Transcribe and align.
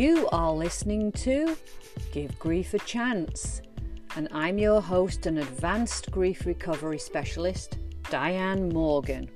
You 0.00 0.30
are 0.32 0.50
listening 0.50 1.12
to 1.12 1.58
Give 2.10 2.38
Grief 2.38 2.72
a 2.72 2.78
Chance, 2.78 3.60
and 4.16 4.28
I'm 4.32 4.56
your 4.56 4.80
host 4.80 5.26
and 5.26 5.38
advanced 5.38 6.10
grief 6.10 6.46
recovery 6.46 6.98
specialist, 6.98 7.76
Diane 8.08 8.70
Morgan. 8.70 9.28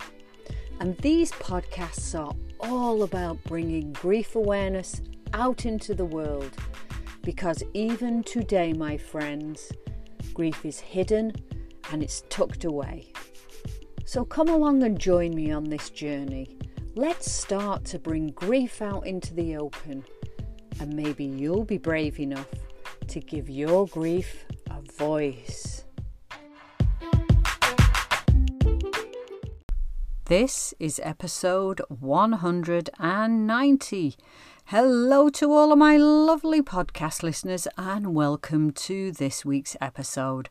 And 0.81 0.97
these 1.01 1.33
podcasts 1.33 2.19
are 2.19 2.35
all 2.61 3.03
about 3.03 3.45
bringing 3.45 3.93
grief 3.93 4.37
awareness 4.37 5.03
out 5.35 5.67
into 5.67 5.95
the 5.95 6.07
world 6.07 6.53
because 7.21 7.63
even 7.75 8.23
today, 8.23 8.73
my 8.73 8.97
friends, 8.97 9.71
grief 10.33 10.65
is 10.65 10.81
hidden 10.81 11.35
and 11.93 12.03
it's 12.03 12.23
tucked 12.31 12.65
away. 12.65 13.13
So 14.07 14.25
come 14.25 14.49
along 14.49 14.83
and 14.83 14.99
join 14.99 15.35
me 15.35 15.53
on 15.53 15.65
this 15.65 15.91
journey. 15.91 16.57
Let's 16.97 17.31
start 17.31 17.85
to 17.87 17.99
bring 17.99 18.29
grief 18.29 18.81
out 18.81 19.07
into 19.07 19.35
the 19.35 19.57
open, 19.57 20.05
and 20.81 20.95
maybe 20.95 21.25
you'll 21.25 21.65
be 21.65 21.79
brave 21.79 22.21
enough 22.21 22.49
to 23.09 23.21
give 23.21 23.49
your 23.49 23.87
grief 23.87 24.45
a 24.71 24.83
voice. 24.93 25.85
This 30.27 30.75
is 30.79 31.01
episode 31.05 31.83
190 31.89 34.15
Hello 34.69 35.29
to 35.29 35.53
all 35.53 35.73
of 35.73 35.79
my 35.79 35.99
lovely 35.99 36.63
podcast 36.63 37.23
listeners, 37.23 37.69
and 37.77 38.15
welcome 38.15 38.71
to 38.71 39.13
this 39.13 39.45
week's 39.45 39.77
episode. 39.79 40.49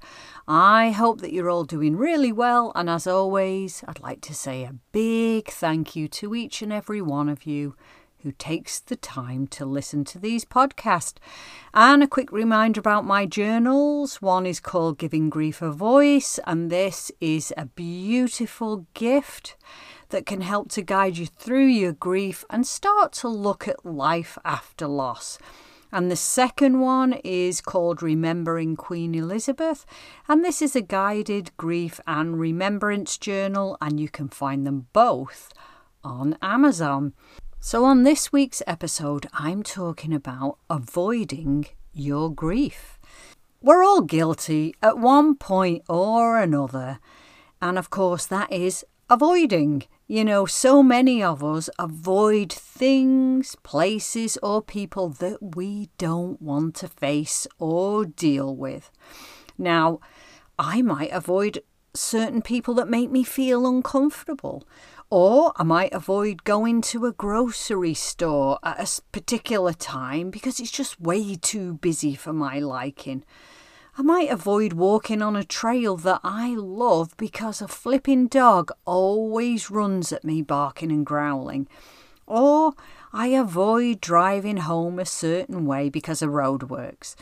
I 0.48 0.92
hope 0.92 1.20
that 1.22 1.34
you're 1.34 1.50
all 1.50 1.64
doing 1.64 1.96
really 1.96 2.32
well, 2.32 2.72
and 2.76 2.92
as 2.92 3.08
always, 3.08 3.84
I'd 3.88 4.02
like 4.02 4.22
to 4.22 4.36
say 4.36 4.66
a 4.66 4.76
big 4.92 5.48
thank 5.48 5.96
you 5.96 6.08
to 6.10 6.36
each 6.36 6.62
and 6.62 6.72
every 6.72 7.02
one 7.02 7.28
of 7.28 7.48
you 7.48 7.76
who 8.24 8.32
takes 8.32 8.80
the 8.80 8.96
time 8.96 9.46
to 9.48 9.66
listen 9.66 10.04
to 10.06 10.18
these 10.18 10.46
podcasts. 10.46 11.18
And 11.74 12.02
a 12.02 12.08
quick 12.08 12.32
reminder 12.32 12.80
about 12.80 13.06
my 13.06 13.26
journals. 13.26 14.22
One 14.22 14.46
is 14.46 14.60
called 14.60 14.98
Giving 14.98 15.30
Grief 15.30 15.62
a 15.62 15.72
Voice, 15.72 16.40
and 16.48 16.70
this 16.70 17.12
is 17.20 17.54
a 17.58 17.66
beautiful 17.66 18.88
gift 18.94 19.58
that 20.10 20.26
can 20.26 20.42
help 20.42 20.70
to 20.72 20.82
guide 20.82 21.18
you 21.18 21.26
through 21.26 21.66
your 21.66 21.94
grief 21.94 22.46
and 22.50 22.66
start 22.66 23.12
to 23.14 23.28
look 23.28 23.68
at 23.68 23.86
life 23.86 24.38
after 24.46 24.88
loss. 24.88 25.38
And 25.92 26.10
the 26.10 26.16
second 26.16 26.80
one 26.80 27.14
is 27.24 27.62
called 27.62 28.02
Remembering 28.02 28.76
Queen 28.76 29.14
Elizabeth. 29.14 29.86
And 30.28 30.44
this 30.44 30.62
is 30.62 30.76
a 30.76 30.82
guided 30.82 31.56
grief 31.58 32.00
and 32.08 32.40
remembrance 32.40 33.18
journal, 33.18 33.78
and 33.80 34.00
you 34.00 34.10
can 34.10 34.28
find 34.28 34.66
them 34.66 34.88
both 34.92 35.54
on 36.04 36.38
Amazon. 36.42 37.14
So, 37.66 37.86
on 37.86 38.04
this 38.04 38.34
week's 38.34 38.62
episode, 38.68 39.26
I'm 39.32 39.64
talking 39.64 40.14
about 40.14 40.58
avoiding 40.70 41.68
your 41.94 42.30
grief. 42.30 43.00
We're 43.62 43.86
all 43.86 44.02
guilty 44.02 44.76
at 44.84 44.98
one 44.98 45.36
point 45.36 45.84
or 45.88 46.38
another. 46.42 47.00
And 47.62 47.80
of 47.80 47.90
course, 47.90 48.26
that 48.26 48.52
is 48.52 48.84
avoiding. 49.10 49.84
You 50.08 50.26
know, 50.26 50.46
so 50.46 50.84
many 50.84 51.24
of 51.24 51.42
us 51.42 51.70
avoid 51.80 52.52
things, 52.52 53.56
places, 53.64 54.38
or 54.44 54.62
people 54.62 55.08
that 55.08 55.56
we 55.56 55.88
don't 55.98 56.42
want 56.42 56.76
to 56.76 56.90
face 56.90 57.48
or 57.60 58.04
deal 58.04 58.54
with. 58.54 58.92
Now, 59.58 60.02
I 60.60 60.82
might 60.82 61.14
avoid 61.14 61.64
certain 61.94 62.42
people 62.42 62.74
that 62.74 62.90
make 62.90 63.10
me 63.10 63.24
feel 63.24 63.66
uncomfortable. 63.66 64.68
Or 65.16 65.54
I 65.58 65.62
might 65.62 65.94
avoid 65.94 66.44
going 66.44 66.82
to 66.90 67.06
a 67.06 67.12
grocery 67.12 67.94
store 67.94 68.58
at 68.64 68.80
a 68.80 69.02
particular 69.12 69.72
time 69.72 70.32
because 70.32 70.60
it's 70.60 70.72
just 70.72 71.00
way 71.00 71.36
too 71.36 71.76
busy 71.76 72.16
for 72.16 72.34
my 72.34 72.58
liking. 72.58 73.24
I 73.96 74.02
might 74.02 74.32
avoid 74.32 74.74
walking 74.74 75.22
on 75.22 75.36
a 75.36 75.44
trail 75.44 75.98
that 75.98 76.20
I 76.24 76.56
love 76.56 77.16
because 77.16 77.62
a 77.62 77.68
flipping 77.68 78.26
dog 78.26 78.72
always 78.86 79.70
runs 79.70 80.12
at 80.12 80.24
me 80.24 80.42
barking 80.42 80.92
and 80.92 81.06
growling. 81.06 81.68
Or 82.26 82.74
I 83.14 83.28
avoid 83.28 84.02
driving 84.02 84.58
home 84.58 84.98
a 84.98 85.06
certain 85.06 85.68
way 85.68 85.90
because 85.90 86.24
of 86.24 86.32
roadworks. 86.32 87.14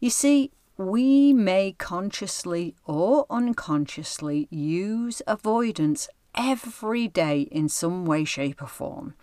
You 0.00 0.10
see, 0.10 0.50
we 0.76 1.32
may 1.32 1.76
consciously 1.78 2.74
or 2.84 3.26
unconsciously 3.30 4.48
use 4.50 5.22
avoidance 5.28 6.08
every 6.34 7.08
day 7.08 7.42
in 7.42 7.68
some 7.68 8.04
way, 8.04 8.24
shape, 8.24 8.62
or 8.62 8.66
form, 8.66 9.14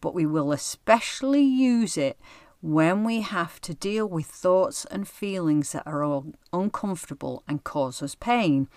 but 0.00 0.14
we 0.14 0.26
will 0.26 0.52
especially 0.52 1.42
use 1.42 1.96
it 1.96 2.18
when 2.62 3.04
we 3.04 3.22
have 3.22 3.60
to 3.62 3.74
deal 3.74 4.06
with 4.06 4.26
thoughts 4.26 4.84
and 4.90 5.08
feelings 5.08 5.72
that 5.72 5.86
are 5.86 6.22
uncomfortable 6.52 7.42
and 7.48 7.64
cause 7.64 8.02
us 8.02 8.14
pain. 8.14 8.68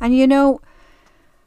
And 0.00 0.16
you 0.16 0.26
know, 0.26 0.60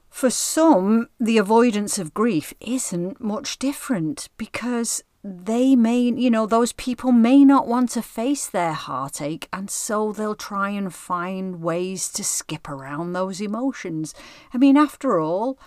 for 0.09 0.29
some, 0.29 1.09
the 1.19 1.39
avoidance 1.39 1.97
of 1.97 2.13
grief 2.13 2.53
isn't 2.59 3.19
much 3.19 3.57
different 3.57 4.29
because 4.37 5.03
they 5.23 5.75
may, 5.75 6.01
you 6.01 6.29
know, 6.29 6.45
those 6.45 6.73
people 6.73 7.13
may 7.13 7.45
not 7.45 7.65
want 7.65 7.91
to 7.91 8.01
face 8.01 8.47
their 8.47 8.73
heartache, 8.73 9.47
and 9.53 9.69
so 9.69 10.11
they'll 10.11 10.35
try 10.35 10.69
and 10.69 10.93
find 10.93 11.61
ways 11.61 12.09
to 12.11 12.23
skip 12.23 12.67
around 12.67 13.13
those 13.13 13.39
emotions. 13.39 14.13
I 14.53 14.57
mean, 14.57 14.75
after 14.75 15.19
all, 15.19 15.57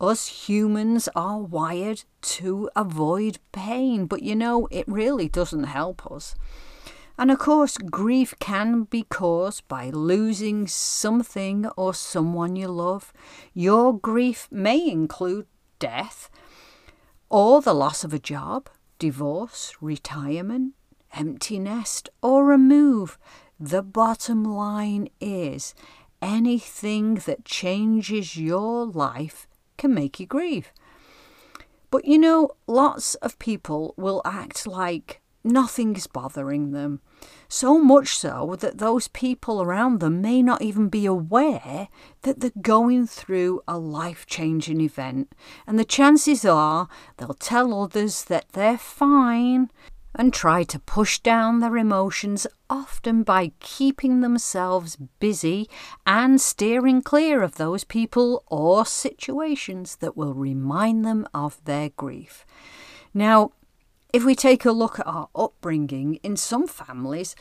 us 0.00 0.48
humans 0.48 1.10
are 1.14 1.38
wired 1.38 2.04
to 2.22 2.70
avoid 2.74 3.38
pain, 3.52 4.06
but 4.06 4.22
you 4.22 4.34
know, 4.34 4.66
it 4.70 4.88
really 4.88 5.28
doesn't 5.28 5.64
help 5.64 6.10
us. 6.10 6.34
And 7.18 7.30
of 7.30 7.38
course, 7.38 7.76
grief 7.76 8.34
can 8.40 8.84
be 8.84 9.02
caused 9.02 9.68
by 9.68 9.90
losing 9.90 10.66
something 10.66 11.66
or 11.76 11.92
someone 11.92 12.56
you 12.56 12.68
love. 12.68 13.12
Your 13.52 13.96
grief 13.96 14.48
may 14.50 14.90
include 14.90 15.46
death 15.78 16.30
or 17.28 17.60
the 17.60 17.74
loss 17.74 18.02
of 18.02 18.14
a 18.14 18.18
job, 18.18 18.70
divorce, 19.02 19.74
retirement, 19.80 20.74
empty 21.12 21.58
nest, 21.58 22.08
or 22.22 22.52
a 22.52 22.56
move. 22.56 23.18
The 23.58 23.82
bottom 23.82 24.44
line 24.44 25.08
is 25.20 25.74
anything 26.22 27.16
that 27.26 27.44
changes 27.44 28.36
your 28.36 28.86
life 28.86 29.48
can 29.76 29.92
make 29.92 30.20
you 30.20 30.26
grieve. 30.26 30.70
But 31.90 32.04
you 32.04 32.16
know, 32.16 32.50
lots 32.68 33.16
of 33.16 33.40
people 33.40 33.92
will 33.96 34.22
act 34.24 34.68
like 34.68 35.20
nothing's 35.44 36.06
bothering 36.06 36.72
them. 36.72 37.00
So 37.48 37.78
much 37.78 38.16
so 38.16 38.56
that 38.60 38.78
those 38.78 39.08
people 39.08 39.62
around 39.62 40.00
them 40.00 40.20
may 40.20 40.42
not 40.42 40.62
even 40.62 40.88
be 40.88 41.06
aware 41.06 41.88
that 42.22 42.40
they're 42.40 42.50
going 42.60 43.06
through 43.06 43.60
a 43.68 43.78
life 43.78 44.26
changing 44.26 44.80
event. 44.80 45.34
And 45.66 45.78
the 45.78 45.84
chances 45.84 46.44
are 46.44 46.88
they'll 47.16 47.34
tell 47.34 47.82
others 47.82 48.24
that 48.24 48.46
they're 48.52 48.78
fine 48.78 49.70
and 50.14 50.32
try 50.32 50.62
to 50.62 50.78
push 50.78 51.18
down 51.20 51.60
their 51.60 51.76
emotions, 51.76 52.46
often 52.68 53.22
by 53.22 53.52
keeping 53.60 54.20
themselves 54.20 54.96
busy 55.18 55.68
and 56.06 56.40
steering 56.40 57.00
clear 57.00 57.42
of 57.42 57.56
those 57.56 57.84
people 57.84 58.44
or 58.48 58.84
situations 58.84 59.96
that 59.96 60.16
will 60.16 60.34
remind 60.34 61.04
them 61.04 61.26
of 61.32 61.64
their 61.64 61.88
grief. 61.90 62.44
Now, 63.14 63.52
if 64.12 64.24
we 64.24 64.34
take 64.34 64.64
a 64.64 64.72
look 64.72 64.98
at 64.98 65.06
our 65.06 65.28
upbringing, 65.34 66.16
in 66.22 66.36
some 66.36 66.66
families, 66.66 67.34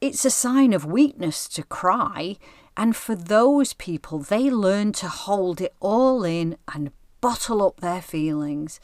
it's 0.00 0.24
a 0.24 0.30
sign 0.30 0.72
of 0.72 0.84
weakness 0.84 1.48
to 1.48 1.62
cry, 1.62 2.36
and 2.76 2.94
for 2.94 3.14
those 3.14 3.72
people, 3.72 4.18
they 4.18 4.50
learn 4.50 4.92
to 4.92 5.08
hold 5.08 5.60
it 5.60 5.74
all 5.80 6.24
in 6.24 6.56
and 6.72 6.90
bottle 7.20 7.62
up 7.64 7.80
their 7.80 8.02
feelings. 8.02 8.80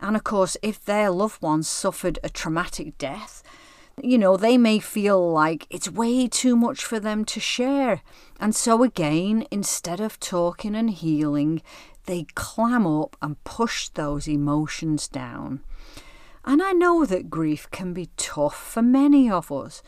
And 0.00 0.16
of 0.16 0.24
course, 0.24 0.56
if 0.62 0.84
their 0.84 1.10
loved 1.10 1.40
ones 1.40 1.68
suffered 1.68 2.18
a 2.22 2.28
traumatic 2.28 2.98
death, 2.98 3.42
you 4.02 4.18
know, 4.18 4.36
they 4.36 4.58
may 4.58 4.78
feel 4.78 5.30
like 5.30 5.66
it's 5.70 5.90
way 5.90 6.26
too 6.26 6.56
much 6.56 6.84
for 6.84 6.98
them 6.98 7.24
to 7.26 7.40
share. 7.40 8.02
And 8.38 8.54
so, 8.54 8.82
again, 8.82 9.46
instead 9.50 10.00
of 10.00 10.18
talking 10.18 10.74
and 10.74 10.90
healing, 10.90 11.62
they 12.06 12.26
clam 12.34 12.86
up 12.86 13.16
and 13.22 13.42
push 13.44 13.88
those 13.88 14.26
emotions 14.26 15.06
down. 15.06 15.60
And 16.44 16.62
I 16.62 16.72
know 16.72 17.04
that 17.04 17.30
grief 17.30 17.70
can 17.70 17.92
be 17.92 18.08
tough 18.16 18.56
for 18.56 18.82
many 18.82 19.30
of 19.30 19.52
us 19.52 19.82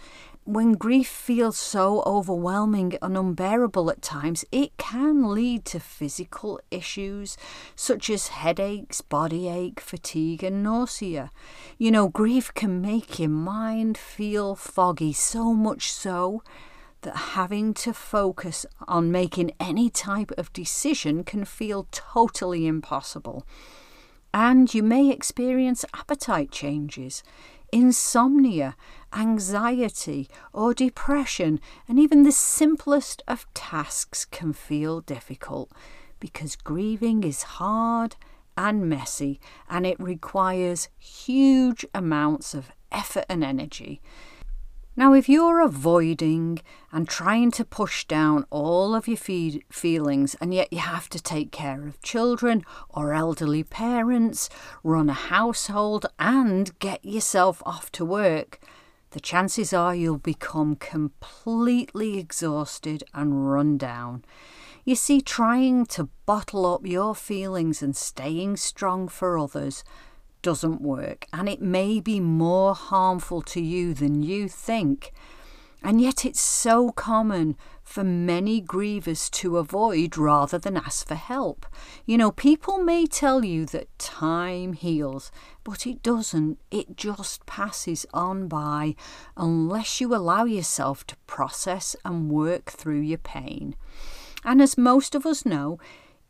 when 0.44 0.72
grief 0.72 1.06
feels 1.06 1.56
so 1.56 2.02
overwhelming 2.04 2.94
and 3.00 3.16
unbearable 3.16 3.88
at 3.90 4.02
times, 4.02 4.44
it 4.50 4.76
can 4.76 5.32
lead 5.32 5.64
to 5.66 5.78
physical 5.78 6.60
issues 6.70 7.37
such 7.76 8.10
as 8.10 8.28
headaches, 8.28 9.00
body 9.00 9.49
ache, 9.49 9.78
fatigue, 9.78 10.43
and 10.43 10.62
nausea. 10.62 11.31
You 11.78 11.93
know, 11.93 12.08
grief 12.08 12.52
can 12.55 12.81
make 12.81 13.20
your 13.20 13.28
mind 13.28 13.96
feel 13.96 14.56
foggy, 14.56 15.12
so 15.12 15.52
much 15.55 15.93
so 15.93 16.43
that 17.02 17.16
having 17.16 17.72
to 17.75 17.93
focus 17.93 18.66
on 18.88 19.12
making 19.12 19.52
any 19.60 19.90
type 19.90 20.32
of 20.37 20.52
decision 20.52 21.22
can 21.22 21.44
feel 21.44 21.87
totally 21.93 22.66
impossible. 22.66 23.46
And 24.34 24.73
you 24.73 24.82
may 24.82 25.11
experience 25.11 25.84
appetite 25.94 26.50
changes 26.50 27.23
insomnia, 27.73 28.76
anxiety, 29.14 30.29
or 30.52 30.75
depression, 30.75 31.58
and 31.88 31.99
even 31.99 32.23
the 32.23 32.32
simplest 32.32 33.23
of 33.26 33.46
tasks 33.55 34.26
can 34.26 34.52
feel 34.52 35.00
difficult 35.00 35.73
because 36.20 36.55
grieving 36.55 37.25
is 37.25 37.43
hard 37.43 38.14
and 38.56 38.88
messy 38.88 39.40
and 39.69 39.87
it 39.87 39.99
requires 39.99 40.88
huge 40.99 41.84
amounts 41.94 42.55
of 42.55 42.70
effort 42.93 43.25
and 43.29 43.43
energy. 43.43 44.00
Now, 44.94 45.14
if 45.14 45.26
you're 45.26 45.60
avoiding 45.60 46.60
and 46.92 47.08
trying 47.08 47.50
to 47.52 47.64
push 47.64 48.04
down 48.04 48.44
all 48.50 48.94
of 48.94 49.08
your 49.08 49.16
fe- 49.16 49.62
feelings, 49.70 50.34
and 50.38 50.52
yet 50.52 50.70
you 50.70 50.80
have 50.80 51.08
to 51.10 51.22
take 51.22 51.50
care 51.50 51.86
of 51.86 52.02
children 52.02 52.62
or 52.90 53.14
elderly 53.14 53.64
parents, 53.64 54.50
run 54.84 55.08
a 55.08 55.14
household, 55.14 56.04
and 56.18 56.78
get 56.78 57.02
yourself 57.06 57.62
off 57.64 57.90
to 57.92 58.04
work, 58.04 58.60
the 59.12 59.20
chances 59.20 59.72
are 59.72 59.94
you'll 59.94 60.18
become 60.18 60.76
completely 60.76 62.18
exhausted 62.18 63.02
and 63.14 63.50
run 63.50 63.78
down. 63.78 64.22
You 64.84 64.94
see, 64.94 65.22
trying 65.22 65.86
to 65.86 66.10
bottle 66.26 66.66
up 66.66 66.86
your 66.86 67.14
feelings 67.14 67.82
and 67.82 67.96
staying 67.96 68.58
strong 68.58 69.08
for 69.08 69.38
others 69.38 69.84
doesn't 70.42 70.80
work, 70.80 71.26
and 71.32 71.48
it 71.48 71.62
may 71.62 72.00
be 72.00 72.20
more 72.20 72.74
harmful 72.74 73.42
to 73.42 73.60
you 73.60 73.94
than 73.94 74.22
you 74.22 74.48
think. 74.48 75.12
And 75.84 76.00
yet, 76.00 76.24
it's 76.24 76.40
so 76.40 76.90
common 76.92 77.56
for 77.82 78.04
many 78.04 78.62
grievers 78.62 79.28
to 79.32 79.58
avoid 79.58 80.16
rather 80.16 80.56
than 80.56 80.76
ask 80.76 81.06
for 81.06 81.16
help. 81.16 81.66
You 82.06 82.16
know, 82.16 82.30
people 82.30 82.78
may 82.78 83.04
tell 83.06 83.44
you 83.44 83.66
that 83.66 83.98
time 83.98 84.74
heals, 84.74 85.32
but 85.64 85.86
it 85.86 86.02
doesn't. 86.02 86.58
It 86.70 86.96
just 86.96 87.46
passes 87.46 88.06
on 88.14 88.46
by 88.46 88.94
unless 89.36 90.00
you 90.00 90.14
allow 90.14 90.44
yourself 90.44 91.04
to 91.08 91.16
process 91.26 91.96
and 92.04 92.30
work 92.30 92.70
through 92.70 93.00
your 93.00 93.18
pain. 93.18 93.74
And 94.44 94.62
as 94.62 94.78
most 94.78 95.16
of 95.16 95.26
us 95.26 95.44
know, 95.44 95.78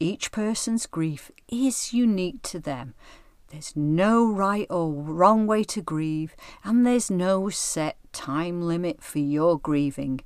each 0.00 0.32
person's 0.32 0.87
grief 0.87 1.31
is 1.49 1.93
unique 1.93 2.43
to 2.43 2.58
them. 2.58 2.94
There's 3.53 3.77
no 3.77 4.27
right 4.27 4.67
or 4.71 4.91
wrong 4.91 5.47
way 5.47 5.63
to 5.65 5.83
grieve, 5.83 6.35
and 6.65 6.87
there's 6.87 7.11
no 7.11 7.51
set 7.51 7.99
time 8.11 8.63
limit 8.63 9.03
for 9.03 9.19
your 9.19 9.59
grieving. 9.59 10.23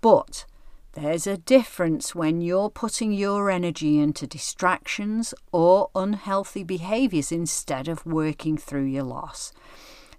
But 0.00 0.46
there's 0.94 1.26
a 1.26 1.36
difference 1.36 2.14
when 2.14 2.40
you're 2.40 2.70
putting 2.70 3.12
your 3.12 3.50
energy 3.50 3.98
into 3.98 4.26
distractions 4.26 5.34
or 5.52 5.90
unhealthy 5.94 6.64
behaviours 6.64 7.30
instead 7.30 7.88
of 7.88 8.06
working 8.06 8.56
through 8.56 8.84
your 8.84 9.04
loss. 9.04 9.52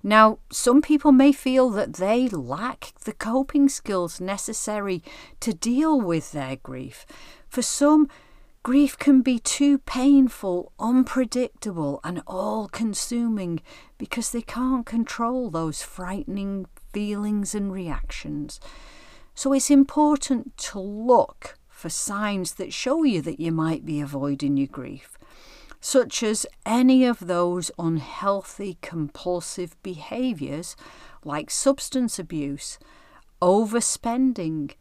Now, 0.03 0.37
some 0.51 0.83
people 0.83 1.11
may 1.11 1.31
feel 1.31 1.71
that 1.71 1.93
they 1.93 2.27
lack 2.27 2.93
the 3.03 3.13
coping 3.13 3.67
skills 3.67 4.21
necessary 4.21 5.01
to 5.39 5.55
deal 5.55 5.99
with 5.99 6.33
their 6.33 6.57
grief. 6.57 7.07
For 7.49 7.63
some, 7.63 8.09
grief 8.63 8.97
can 8.97 9.21
be 9.21 9.39
too 9.39 9.77
painful, 9.77 10.71
unpredictable, 10.79 11.99
and 12.03 12.23
all 12.25 12.67
consuming 12.69 13.61
because 13.97 14.31
they 14.31 14.41
can't 14.41 14.85
control 14.85 15.49
those 15.49 15.83
frightening 15.83 16.65
feelings 16.93 17.53
and 17.53 17.71
reactions. 17.71 18.59
So 19.35 19.53
it's 19.53 19.69
important 19.69 20.57
to 20.57 20.79
look 20.79 21.57
for 21.67 21.89
signs 21.89 22.53
that 22.53 22.71
show 22.71 23.03
you 23.03 23.21
that 23.21 23.39
you 23.39 23.51
might 23.51 23.85
be 23.85 23.99
avoiding 23.99 24.57
your 24.57 24.67
grief 24.67 25.17
such 25.83 26.23
as 26.23 26.45
any 26.65 27.03
of 27.03 27.27
those 27.27 27.69
unhealthy 27.77 28.77
compulsive 28.81 29.75
behaviours 29.83 30.77
like 31.25 31.51
substance 31.51 32.17
abuse, 32.17 32.79
overspending, 33.41 34.71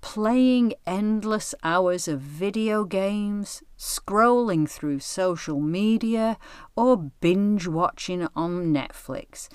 playing 0.00 0.74
endless 0.86 1.54
hours 1.62 2.08
of 2.08 2.20
video 2.20 2.84
games, 2.84 3.62
scrolling 3.78 4.68
through 4.68 5.00
social 5.00 5.60
media, 5.60 6.38
or 6.76 6.96
binge 6.96 7.66
watching 7.66 8.26
on 8.34 8.72
Netflix. 8.72 9.48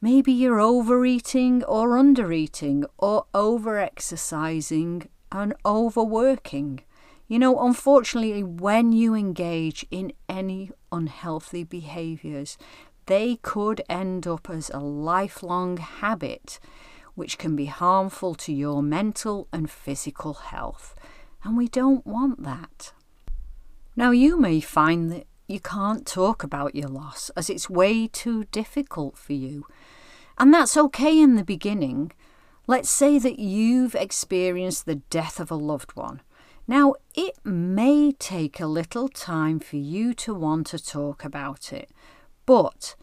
Maybe 0.00 0.32
you're 0.32 0.60
overeating 0.60 1.64
or 1.64 1.90
undereating, 1.90 2.84
or 2.98 3.24
over 3.32 3.78
exercising 3.78 5.08
and 5.32 5.54
overworking. 5.64 6.80
You 7.26 7.38
know, 7.38 7.58
unfortunately, 7.64 8.42
when 8.42 8.92
you 8.92 9.14
engage 9.14 9.86
in 9.90 10.12
any 10.28 10.70
unhealthy 10.92 11.64
behaviours, 11.64 12.58
they 13.06 13.36
could 13.36 13.82
end 13.88 14.26
up 14.26 14.48
as 14.50 14.70
a 14.70 14.80
lifelong 14.80 15.78
habit, 15.78 16.58
which 17.14 17.38
can 17.38 17.54
be 17.56 17.66
harmful 17.66 18.34
to 18.34 18.52
your 18.52 18.82
mental 18.82 19.48
and 19.52 19.70
physical 19.70 20.34
health. 20.34 20.94
And 21.42 21.56
we 21.56 21.68
don't 21.68 22.06
want 22.06 22.42
that. 22.42 22.92
Now, 23.96 24.10
you 24.10 24.38
may 24.38 24.60
find 24.60 25.12
that 25.12 25.26
you 25.46 25.60
can't 25.60 26.06
talk 26.06 26.42
about 26.42 26.74
your 26.74 26.88
loss 26.88 27.30
as 27.36 27.50
it's 27.50 27.70
way 27.70 28.06
too 28.08 28.44
difficult 28.44 29.16
for 29.16 29.34
you. 29.34 29.66
And 30.38 30.52
that's 30.52 30.76
okay 30.76 31.20
in 31.20 31.36
the 31.36 31.44
beginning. 31.44 32.12
Let's 32.66 32.90
say 32.90 33.18
that 33.18 33.38
you've 33.38 33.94
experienced 33.94 34.86
the 34.86 34.96
death 34.96 35.38
of 35.38 35.50
a 35.50 35.56
loved 35.56 35.94
one 35.94 36.22
now, 36.66 36.94
it 37.14 37.34
may 37.44 38.12
take 38.12 38.58
a 38.58 38.66
little 38.66 39.08
time 39.08 39.60
for 39.60 39.76
you 39.76 40.14
to 40.14 40.32
want 40.32 40.66
to 40.68 40.78
talk 40.82 41.22
about 41.22 41.72
it, 41.74 41.90
but 42.46 42.94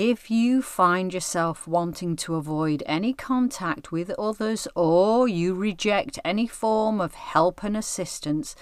if 0.00 0.30
you 0.30 0.62
find 0.62 1.12
yourself 1.12 1.66
wanting 1.66 2.14
to 2.14 2.36
avoid 2.36 2.84
any 2.86 3.12
contact 3.12 3.90
with 3.90 4.10
others 4.10 4.68
or 4.76 5.26
you 5.26 5.52
reject 5.52 6.20
any 6.24 6.46
form 6.46 7.00
of 7.00 7.14
help 7.14 7.64
and 7.64 7.76
assistance, 7.76 8.54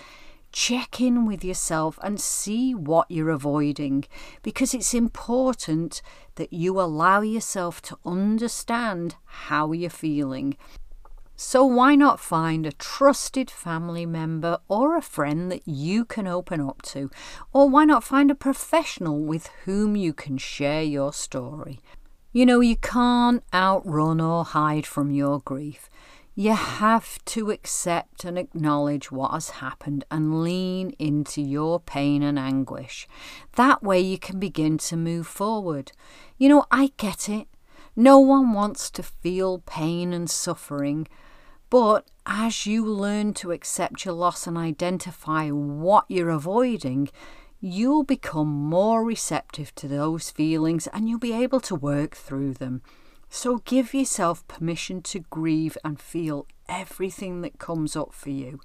check 0.51 0.99
in 0.99 1.27
with 1.27 1.45
yourself 1.45 1.99
and 2.03 2.19
see 2.19 2.75
what 2.75 3.11
you're 3.11 3.29
avoiding 3.29 4.03
because 4.43 4.73
it's 4.73 4.95
important 4.95 6.01
that 6.37 6.55
you 6.55 6.81
allow 6.81 7.21
yourself 7.21 7.83
to 7.83 7.99
understand 8.07 9.17
how 9.27 9.73
you're 9.73 9.91
feeling 9.91 10.57
so, 11.39 11.67
why 11.67 11.95
not 11.95 12.19
find 12.19 12.65
a 12.65 12.73
trusted 12.73 13.51
family 13.51 14.07
member 14.07 14.59
or 14.69 14.97
a 14.97 15.03
friend 15.03 15.53
that 15.53 15.69
you 15.69 16.07
can 16.07 16.27
open 16.27 16.63
up 16.63 16.81
to? 16.83 17.11
Or 17.53 17.69
why 17.69 17.85
not 17.85 18.03
find 18.03 18.31
a 18.31 18.35
professional 18.35 19.21
with 19.21 19.49
whom 19.67 19.97
you 19.97 20.15
can 20.15 20.39
share 20.39 20.83
your 20.83 21.13
story? 21.13 21.81
You 22.33 22.47
know, 22.47 22.61
you 22.61 22.77
can't 22.77 23.43
outrun 23.53 24.19
or 24.19 24.45
hide 24.45 24.87
from 24.87 25.11
your 25.11 25.41
grief. 25.41 25.91
You 26.35 26.53
have 26.55 27.23
to 27.27 27.51
accept 27.51 28.25
and 28.25 28.39
acknowledge 28.39 29.11
what 29.11 29.33
has 29.33 29.51
happened 29.51 30.05
and 30.11 30.43
lean 30.43 30.91
into 30.99 31.43
your 31.43 31.81
pain 31.81 32.23
and 32.23 32.39
anguish. 32.39 33.07
That 33.57 33.83
way, 33.83 34.01
you 34.01 34.19
can 34.19 34.39
begin 34.39 34.79
to 34.79 34.97
move 34.97 35.27
forward. 35.27 35.93
You 36.39 36.49
know, 36.49 36.65
I 36.71 36.93
get 36.97 37.29
it. 37.29 37.49
No 37.95 38.19
one 38.19 38.53
wants 38.53 38.91
to 38.91 39.03
feel 39.03 39.61
pain 39.61 40.13
and 40.13 40.29
suffering, 40.29 41.09
but 41.71 42.09
as 42.25 42.67
you 42.67 42.85
learn 42.85 43.35
to 43.35 43.53
accept 43.53 44.05
your 44.05 44.15
loss 44.15 44.47
and 44.47 44.57
identify 44.57 45.49
what 45.49 46.05
you're 46.09 46.31
avoiding, 46.31 47.09
you'll 47.61 48.05
become 48.05 48.49
more 48.49 49.05
receptive 49.05 49.75
to 49.77 49.89
those 49.89 50.31
feelings 50.31 50.87
and 50.89 51.09
you'll 51.09 51.19
be 51.19 51.33
able 51.33 51.61
to 51.61 51.75
work 51.75 52.15
through 52.15 52.55
them. 52.55 52.83
So 53.37 53.59
give 53.59 53.93
yourself 53.93 54.49
permission 54.49 55.03
to 55.03 55.19
grieve 55.19 55.77
and 55.85 56.01
feel 56.01 56.47
everything 56.71 57.43
that 57.43 57.59
comes 57.59 57.95
up 57.95 58.15
for 58.15 58.31
you. 58.31 58.61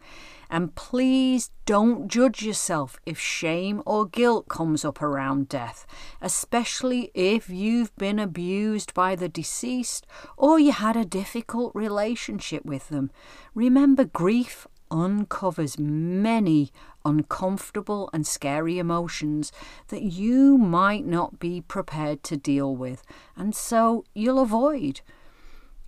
And 0.50 0.74
please 0.76 1.52
don't 1.66 2.08
judge 2.08 2.42
yourself 2.42 2.98
if 3.06 3.20
shame 3.20 3.84
or 3.86 4.06
guilt 4.06 4.48
comes 4.48 4.86
up 4.86 5.02
around 5.02 5.50
death, 5.50 5.86
especially 6.22 7.12
if 7.14 7.50
you've 7.50 7.94
been 7.98 8.18
abused 8.18 8.94
by 8.94 9.14
the 9.14 9.28
deceased 9.28 10.08
or 10.38 10.58
you 10.58 10.72
had 10.72 10.96
a 10.96 11.04
difficult 11.04 11.76
relationship 11.76 12.64
with 12.64 12.88
them. 12.88 13.12
Remember, 13.54 14.06
grief 14.06 14.68
uncovers 14.92 15.80
many 15.80 16.72
uncomfortable 17.04 18.10
and 18.14 18.28
scary 18.28 18.78
emotions 18.78 19.52
that 19.88 20.04
you 20.04 20.58
might 20.58 21.06
not 21.06 21.40
be 21.40 21.62
prepared 21.62 22.22
to 22.24 22.38
deal 22.38 22.76
with, 22.76 23.04
and 23.36 23.56
so 23.56 24.04
you'll 24.14 24.40
avoid. 24.40 25.02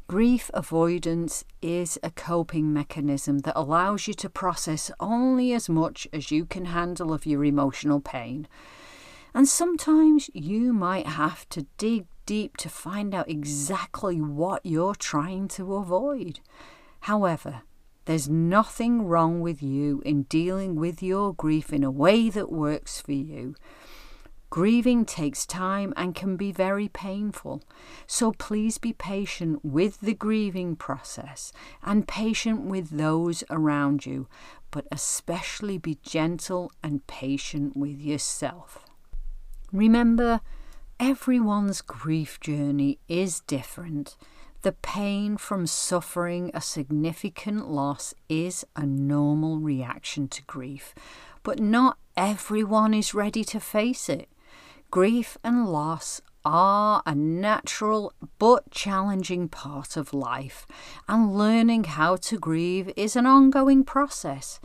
Grief 0.07 0.51
avoidance 0.53 1.43
is 1.61 1.97
a 2.03 2.11
coping 2.11 2.73
mechanism 2.73 3.39
that 3.39 3.57
allows 3.57 4.07
you 4.07 4.13
to 4.13 4.29
process 4.29 4.91
only 4.99 5.53
as 5.53 5.69
much 5.69 6.07
as 6.11 6.31
you 6.31 6.45
can 6.45 6.65
handle 6.65 7.13
of 7.13 7.25
your 7.25 7.43
emotional 7.45 7.99
pain. 7.99 8.47
And 9.33 9.47
sometimes 9.47 10.29
you 10.33 10.73
might 10.73 11.07
have 11.07 11.47
to 11.49 11.65
dig 11.77 12.05
deep 12.25 12.57
to 12.57 12.69
find 12.69 13.15
out 13.15 13.29
exactly 13.29 14.21
what 14.21 14.65
you're 14.65 14.95
trying 14.95 15.47
to 15.49 15.75
avoid. 15.75 16.39
However, 17.01 17.63
there's 18.05 18.29
nothing 18.29 19.05
wrong 19.05 19.41
with 19.41 19.63
you 19.63 20.01
in 20.05 20.23
dealing 20.23 20.75
with 20.75 21.01
your 21.01 21.33
grief 21.33 21.71
in 21.71 21.83
a 21.83 21.91
way 21.91 22.29
that 22.29 22.51
works 22.51 22.99
for 22.99 23.13
you. 23.13 23.55
Grieving 24.49 25.03
takes 25.03 25.47
time 25.47 25.95
and 25.97 26.13
can 26.13 26.37
be 26.37 26.51
very 26.51 26.87
painful. 26.87 27.63
So 28.05 28.31
please 28.33 28.77
be 28.77 28.93
patient 28.93 29.65
with 29.65 29.99
the 30.01 30.13
grieving 30.13 30.75
process 30.75 31.51
and 31.81 32.07
patient 32.07 32.61
with 32.61 32.91
those 32.91 33.43
around 33.49 34.05
you, 34.05 34.27
but 34.69 34.85
especially 34.91 35.79
be 35.79 35.97
gentle 36.03 36.71
and 36.83 37.07
patient 37.07 37.75
with 37.75 37.99
yourself. 37.99 38.85
Remember, 39.71 40.41
everyone's 40.99 41.81
grief 41.81 42.39
journey 42.39 42.99
is 43.07 43.39
different. 43.39 44.15
The 44.63 44.71
pain 44.71 45.35
from 45.35 45.67
suffering 45.67 46.49
a 46.53 46.61
significant 46.61 47.69
loss 47.69 48.13
is 48.29 48.65
a 48.77 48.85
normal 48.85 49.57
reaction 49.57 50.29
to 50.29 50.41
grief, 50.43 50.95
but 51.43 51.59
not 51.59 51.97
everyone 52.15 52.93
is 52.93 53.13
ready 53.13 53.43
to 53.43 53.59
face 53.59 54.07
it. 54.07 54.29
Grief 54.89 55.37
and 55.43 55.67
loss 55.67 56.21
are 56.45 57.03
a 57.05 57.13
natural 57.13 58.13
but 58.39 58.71
challenging 58.71 59.49
part 59.49 59.97
of 59.97 60.13
life, 60.13 60.65
and 61.09 61.37
learning 61.37 61.83
how 61.83 62.15
to 62.15 62.39
grieve 62.39 62.89
is 62.95 63.17
an 63.17 63.25
ongoing 63.25 63.83
process. 63.83 64.61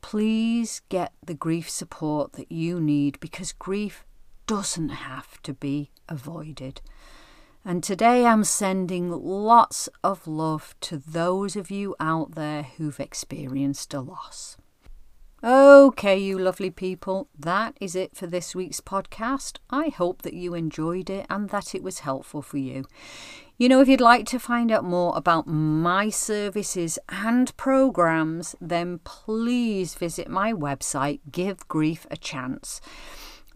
Please 0.00 0.82
get 0.88 1.12
the 1.24 1.34
grief 1.34 1.70
support 1.70 2.32
that 2.32 2.50
you 2.50 2.80
need 2.80 3.20
because 3.20 3.52
grief 3.52 4.04
doesn't 4.48 4.88
have 4.88 5.40
to 5.42 5.54
be 5.54 5.92
avoided. 6.08 6.80
And 7.66 7.82
today 7.82 8.26
I'm 8.26 8.44
sending 8.44 9.10
lots 9.10 9.88
of 10.02 10.26
love 10.26 10.74
to 10.82 10.98
those 10.98 11.56
of 11.56 11.70
you 11.70 11.96
out 11.98 12.34
there 12.34 12.64
who've 12.64 13.00
experienced 13.00 13.94
a 13.94 14.00
loss. 14.00 14.58
Okay, 15.42 16.18
you 16.18 16.38
lovely 16.38 16.70
people, 16.70 17.28
that 17.38 17.76
is 17.80 17.96
it 17.96 18.14
for 18.14 18.26
this 18.26 18.54
week's 18.54 18.80
podcast. 18.80 19.58
I 19.70 19.88
hope 19.88 20.22
that 20.22 20.34
you 20.34 20.52
enjoyed 20.54 21.08
it 21.08 21.26
and 21.30 21.48
that 21.50 21.74
it 21.74 21.82
was 21.82 22.00
helpful 22.00 22.42
for 22.42 22.58
you. 22.58 22.84
You 23.56 23.70
know, 23.70 23.80
if 23.80 23.88
you'd 23.88 24.00
like 24.00 24.26
to 24.26 24.38
find 24.38 24.70
out 24.70 24.84
more 24.84 25.16
about 25.16 25.46
my 25.46 26.10
services 26.10 26.98
and 27.08 27.56
programs, 27.56 28.54
then 28.60 29.00
please 29.04 29.94
visit 29.94 30.28
my 30.28 30.52
website, 30.52 31.20
Give 31.30 31.66
Grief 31.68 32.06
a 32.10 32.16
Chance. 32.16 32.82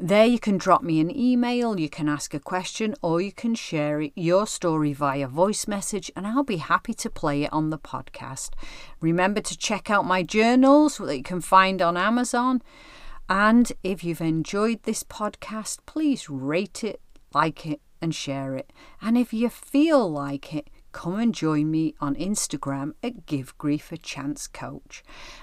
There, 0.00 0.26
you 0.26 0.38
can 0.38 0.58
drop 0.58 0.84
me 0.84 1.00
an 1.00 1.10
email, 1.10 1.80
you 1.80 1.88
can 1.88 2.08
ask 2.08 2.32
a 2.32 2.38
question, 2.38 2.94
or 3.02 3.20
you 3.20 3.32
can 3.32 3.56
share 3.56 4.00
your 4.14 4.46
story 4.46 4.92
via 4.92 5.26
voice 5.26 5.66
message, 5.66 6.08
and 6.14 6.24
I'll 6.24 6.44
be 6.44 6.58
happy 6.58 6.94
to 6.94 7.10
play 7.10 7.42
it 7.42 7.52
on 7.52 7.70
the 7.70 7.78
podcast. 7.78 8.50
Remember 9.00 9.40
to 9.40 9.58
check 9.58 9.90
out 9.90 10.04
my 10.04 10.22
journals 10.22 10.98
that 10.98 11.16
you 11.16 11.24
can 11.24 11.40
find 11.40 11.82
on 11.82 11.96
Amazon. 11.96 12.62
And 13.28 13.72
if 13.82 14.04
you've 14.04 14.20
enjoyed 14.20 14.84
this 14.84 15.02
podcast, 15.02 15.78
please 15.84 16.30
rate 16.30 16.84
it, 16.84 17.00
like 17.34 17.66
it, 17.66 17.80
and 18.00 18.14
share 18.14 18.54
it. 18.54 18.72
And 19.02 19.18
if 19.18 19.32
you 19.32 19.48
feel 19.48 20.08
like 20.08 20.54
it, 20.54 20.70
come 20.92 21.18
and 21.18 21.34
join 21.34 21.72
me 21.72 21.96
on 22.00 22.14
Instagram 22.14 22.92
at 23.02 23.26
Give 23.26 23.58
Grief 23.58 23.90
a 23.90 23.96
Chance 23.96 24.46
Coach. 24.46 25.02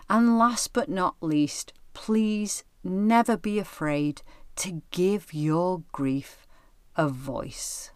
And 0.10 0.40
last 0.40 0.72
but 0.72 0.88
not 0.88 1.18
least, 1.20 1.74
please 1.94 2.64
never 2.86 3.36
be 3.36 3.60
afraid 3.60 4.22
to 4.58 4.82
give 4.92 5.34
your 5.34 5.84
grief 5.92 6.48
a 6.96 7.10
voice. 7.10 7.92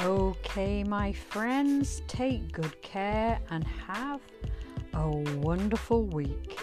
Okay, 0.00 0.82
my 0.84 1.12
friends, 1.12 2.02
take 2.08 2.52
good 2.52 2.80
care 2.82 3.38
and 3.50 3.64
have 3.86 4.20
a 4.94 5.08
wonderful 5.08 6.04
week. 6.06 6.61